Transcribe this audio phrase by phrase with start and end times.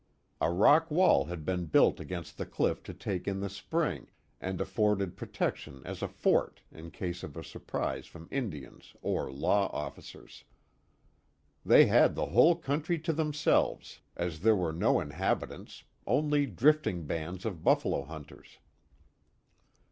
[0.41, 4.59] A rock wall had been built against the cliff to take in the spring, and
[4.59, 10.43] afforded protection as a fort in case of a surprise from Indians or law officers.
[11.63, 17.45] They had the whole country to themselves, as there were no inhabitants only drifting bands
[17.45, 18.57] of buffalo hunters.